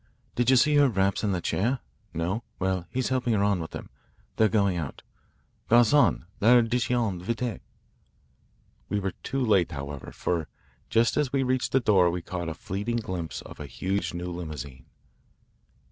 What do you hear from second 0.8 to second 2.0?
wraps in the chair?